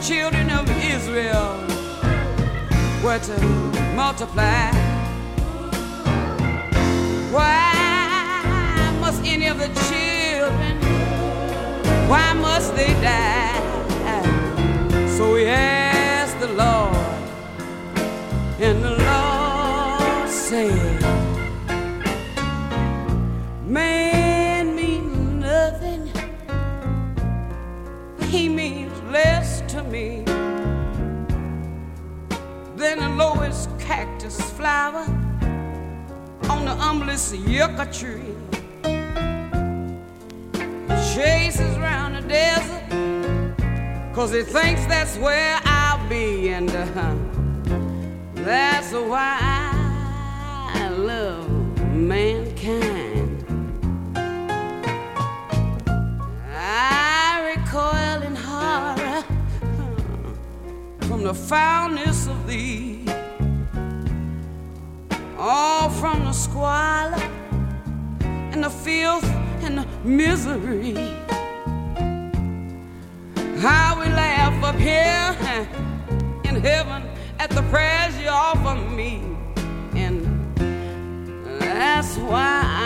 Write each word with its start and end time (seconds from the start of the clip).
Children 0.00 0.48
of 0.50 0.66
Israel 0.82 1.58
were 3.04 3.18
to 3.18 3.40
multiply, 3.94 4.70
why 7.30 8.96
must 9.00 9.22
any 9.24 9.46
of 9.48 9.58
the 9.58 9.68
children, 9.88 10.78
why 12.08 12.32
must 12.32 12.74
they 12.74 12.94
die? 13.02 13.56
So 15.16 15.34
we 15.34 15.46
asked 15.46 16.38
the 16.40 16.48
Lord, 16.48 16.96
and 18.60 18.82
the 18.82 18.96
Lord 18.96 20.28
said, 20.28 21.27
me 29.90 30.22
than 32.76 32.98
the 32.98 33.08
lowest 33.16 33.70
cactus 33.78 34.38
flower 34.52 35.04
on 36.50 36.64
the 36.64 36.74
humblest 36.74 37.34
yucca 37.34 37.86
tree. 37.90 38.34
Chases 41.14 41.76
round 41.78 42.16
the 42.16 42.22
desert, 42.28 42.84
cause 44.14 44.32
he 44.32 44.42
thinks 44.42 44.84
that's 44.86 45.16
where 45.16 45.58
I'll 45.64 46.08
be, 46.08 46.50
and 46.50 46.70
uh, 46.70 47.14
that's 48.34 48.92
why 48.92 49.38
I 50.74 50.88
love 50.90 51.48
mankind. 51.92 52.47
From 61.18 61.26
the 61.26 61.34
foulness 61.34 62.28
of 62.28 62.46
thee, 62.46 63.04
all 65.36 65.90
from 65.90 66.24
the 66.24 66.32
squalor 66.32 67.20
and 68.22 68.62
the 68.62 68.70
filth 68.70 69.24
and 69.64 69.78
the 69.78 69.86
misery. 70.04 70.94
How 73.58 73.98
we 73.98 74.06
laugh 74.06 74.62
up 74.62 74.76
here 74.76 75.36
in 76.44 76.62
heaven 76.62 77.02
at 77.40 77.50
the 77.50 77.62
prayers 77.62 78.16
you 78.20 78.28
offer 78.28 78.76
me, 78.76 79.20
and 79.96 80.24
that's 81.58 82.16
why 82.18 82.62
I 82.64 82.77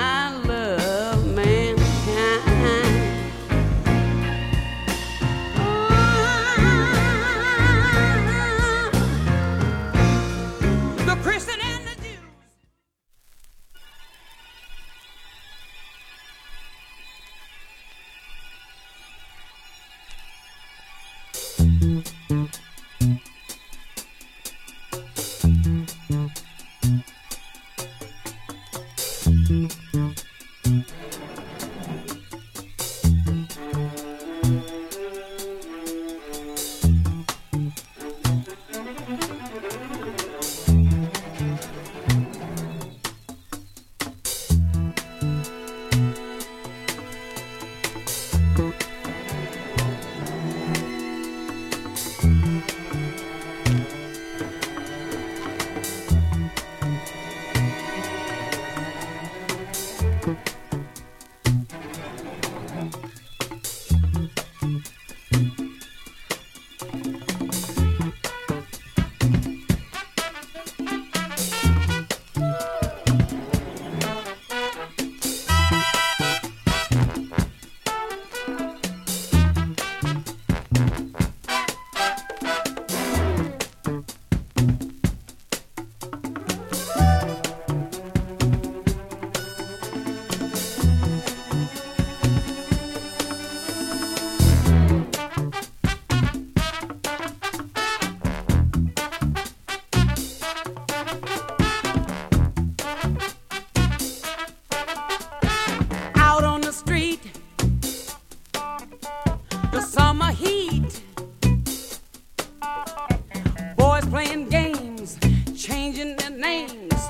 playing 114.13 114.47
games, 114.51 115.19
changing 115.57 116.15
their 116.17 116.29
names, 116.29 117.01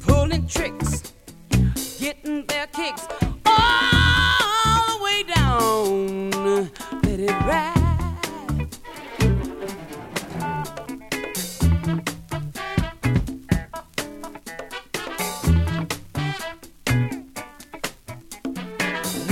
pulling 0.00 0.44
tricks, 0.48 1.14
getting 2.00 2.44
their 2.46 2.66
kicks. 2.66 3.06
All 3.46 4.98
the 4.98 5.04
way 5.04 5.22
down. 5.22 6.30
Let 7.04 7.20
it 7.20 7.30
ride. 7.46 7.74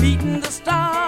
meeting 0.00 0.40
the 0.40 0.50
stars 0.50 1.05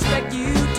expect 0.00 0.32
you 0.32 0.69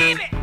Baby. 0.00 0.22
it! 0.32 0.39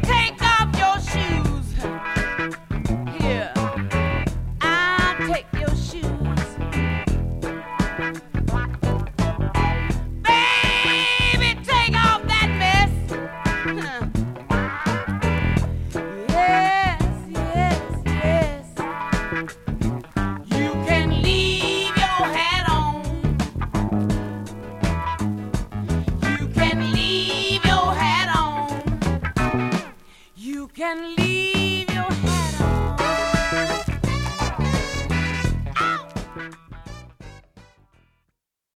Can 30.87 31.16